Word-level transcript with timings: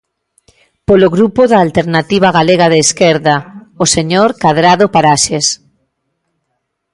Polo 0.87 1.07
Grupo 1.15 1.41
da 1.51 1.57
Alternativa 1.65 2.29
Galega 2.37 2.67
de 2.73 2.79
Esquerda, 2.85 3.35
o 3.83 3.85
señor 3.95 4.29
Cadrado 4.43 4.85
Paraxes. 4.95 5.45